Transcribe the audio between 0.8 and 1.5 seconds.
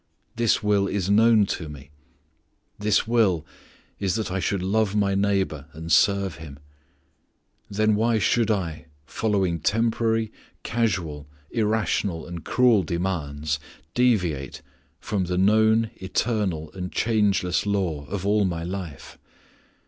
is known